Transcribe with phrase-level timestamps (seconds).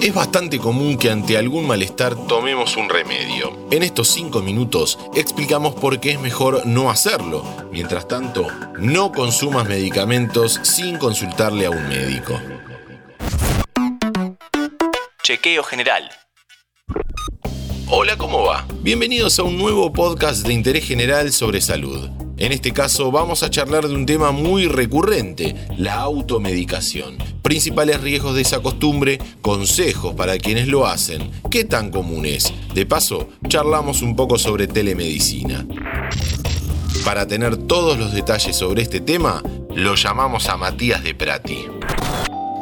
[0.00, 3.66] Es bastante común que ante algún malestar tomemos un remedio.
[3.72, 7.44] En estos 5 minutos explicamos por qué es mejor no hacerlo.
[7.72, 8.46] Mientras tanto,
[8.78, 12.40] no consumas medicamentos sin consultarle a un médico.
[15.24, 16.08] Chequeo general.
[17.88, 18.66] Hola, ¿cómo va?
[18.80, 22.08] Bienvenidos a un nuevo podcast de interés general sobre salud.
[22.36, 27.18] En este caso vamos a charlar de un tema muy recurrente, la automedicación.
[27.48, 32.52] Principales riesgos de esa costumbre, consejos para quienes lo hacen, qué tan común es.
[32.74, 35.66] De paso, charlamos un poco sobre telemedicina.
[37.06, 39.42] Para tener todos los detalles sobre este tema,
[39.74, 41.64] lo llamamos a Matías de Prati.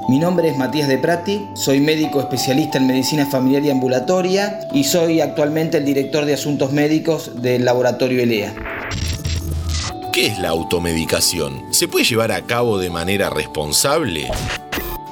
[0.09, 4.85] Mi nombre es Matías de Prati, soy médico especialista en medicina familiar y ambulatoria y
[4.85, 8.55] soy actualmente el director de asuntos médicos del laboratorio ELEA.
[10.13, 11.75] ¿Qué es la automedicación?
[11.75, 14.31] ¿Se puede llevar a cabo de manera responsable?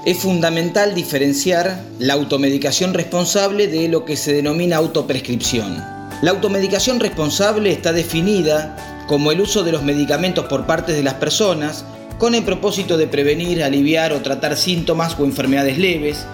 [0.04, 5.82] Es fundamental diferenciar la automedicación responsable de lo que se denomina autoprescripción.
[6.22, 11.14] La automedicación responsable está definida como el uso de los medicamentos por parte de las
[11.14, 11.84] personas
[12.18, 16.26] con el propósito de prevenir, aliviar o tratar síntomas o enfermedades leves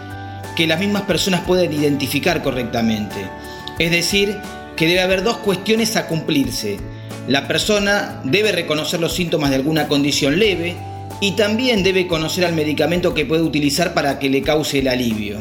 [0.56, 3.16] que las mismas personas pueden identificar correctamente.
[3.78, 4.36] Es decir,
[4.76, 6.78] que debe haber dos cuestiones a cumplirse
[7.28, 10.74] la persona debe reconocer los síntomas de alguna condición leve
[11.20, 15.38] y también debe conocer al medicamento que puede utilizar para que le cause el alivio.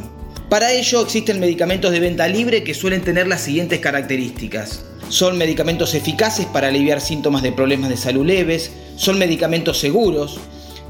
[0.49, 4.83] Para ello existen medicamentos de venta libre que suelen tener las siguientes características.
[5.07, 10.39] Son medicamentos eficaces para aliviar síntomas de problemas de salud leves, son medicamentos seguros,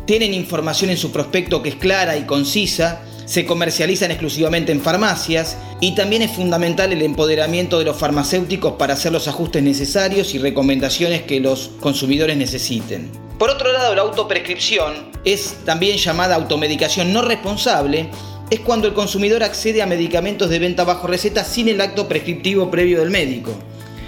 [0.05, 5.55] tienen información en su prospecto que es clara y concisa, se comercializan exclusivamente en farmacias
[5.79, 10.39] y también es fundamental el empoderamiento de los farmacéuticos para hacer los ajustes necesarios y
[10.39, 13.28] recomendaciones que los consumidores necesiten.
[13.39, 18.09] Por otro lado, la autoprescripción es también llamada automedicación no responsable,
[18.49, 22.69] es cuando el consumidor accede a medicamentos de venta bajo receta sin el acto prescriptivo
[22.69, 23.57] previo del médico.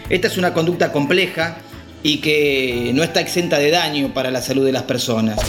[0.09, 1.59] Esta es una conducta compleja
[2.03, 5.39] y que no está exenta de daño para la salud de las personas.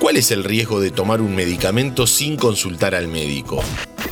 [0.00, 3.62] ¿Cuál es el riesgo de tomar un medicamento sin consultar al médico?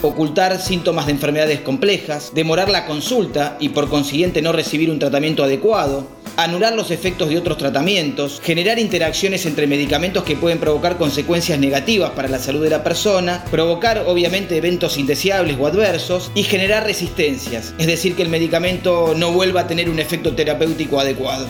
[0.03, 5.43] Ocultar síntomas de enfermedades complejas, demorar la consulta y por consiguiente no recibir un tratamiento
[5.43, 11.59] adecuado, anular los efectos de otros tratamientos, generar interacciones entre medicamentos que pueden provocar consecuencias
[11.59, 16.85] negativas para la salud de la persona, provocar obviamente eventos indeseables o adversos y generar
[16.85, 21.47] resistencias, es decir, que el medicamento no vuelva a tener un efecto terapéutico adecuado.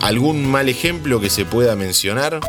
[0.00, 2.40] ¿Algún mal ejemplo que se pueda mencionar?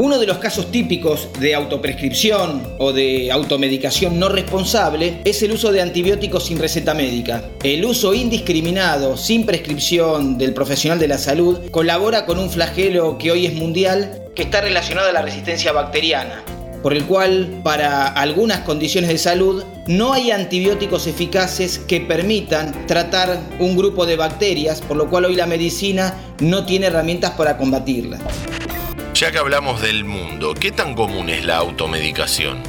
[0.00, 5.72] Uno de los casos típicos de autoprescripción o de automedicación no responsable es el uso
[5.72, 7.42] de antibióticos sin receta médica.
[7.64, 13.32] El uso indiscriminado, sin prescripción del profesional de la salud, colabora con un flagelo que
[13.32, 16.44] hoy es mundial que está relacionado a la resistencia bacteriana
[16.80, 23.36] por el cual para algunas condiciones de salud no hay antibióticos eficaces que permitan tratar
[23.58, 28.20] un grupo de bacterias, por lo cual hoy la medicina no tiene herramientas para combatirla.
[29.18, 32.62] Ya que hablamos del mundo, ¿qué tan común es la automedicación?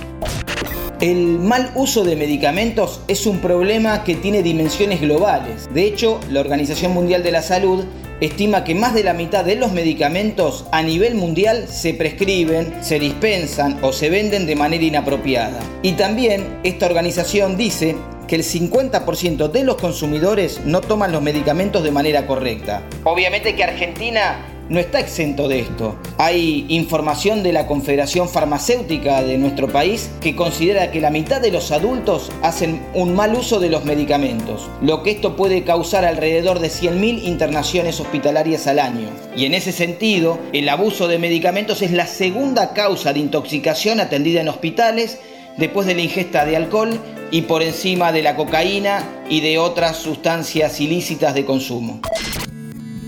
[1.00, 5.70] El mal uso de medicamentos es un problema que tiene dimensiones globales.
[5.72, 7.86] De hecho, la Organización Mundial de la Salud
[8.20, 12.98] estima que más de la mitad de los medicamentos a nivel mundial se prescriben, se
[12.98, 15.60] dispensan o se venden de manera inapropiada.
[15.84, 17.96] Y también esta organización dice
[18.28, 22.82] que el 50% de los consumidores no toman los medicamentos de manera correcta.
[23.04, 25.96] Obviamente que Argentina no está exento de esto.
[26.18, 31.52] Hay información de la Confederación Farmacéutica de nuestro país que considera que la mitad de
[31.52, 36.60] los adultos hacen un mal uso de los medicamentos, lo que esto puede causar alrededor
[36.60, 39.10] de 100.000 internaciones hospitalarias al año.
[39.36, 44.42] Y en ese sentido, el abuso de medicamentos es la segunda causa de intoxicación atendida
[44.42, 45.20] en hospitales
[45.58, 47.00] después de la ingesta de alcohol
[47.32, 52.00] y por encima de la cocaína y de otras sustancias ilícitas de consumo.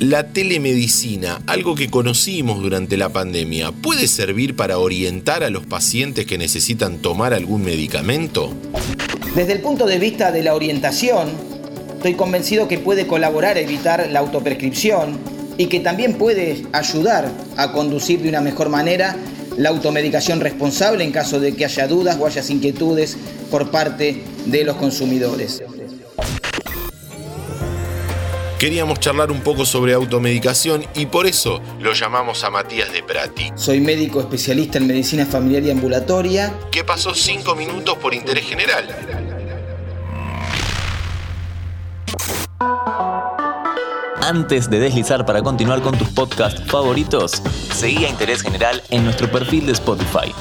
[0.02, 6.26] La telemedicina, algo que conocimos durante la pandemia, ¿puede servir para orientar a los pacientes
[6.26, 8.52] que necesitan tomar algún medicamento?
[9.36, 11.30] Desde el punto de vista de la orientación,
[11.98, 15.20] estoy convencido que puede colaborar a evitar la autoprescripción
[15.60, 19.16] y que también puede ayudar a conducir de una mejor manera
[19.56, 23.18] la automedicación responsable en caso de que haya dudas o haya inquietudes
[23.52, 25.62] por parte de los consumidores.
[28.62, 33.52] Queríamos charlar un poco sobre automedicación y por eso lo llamamos a Matías de Prati.
[33.56, 36.54] Soy médico especialista en medicina familiar y ambulatoria.
[36.72, 38.88] Que pasó cinco minutos por interés general.
[44.22, 47.42] Antes de deslizar para continuar con tus podcasts favoritos,
[47.74, 50.32] seguí a Interés General en nuestro perfil de Spotify.